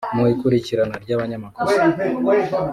[0.15, 1.81] mu ikurikirana ry’ abanyamakosa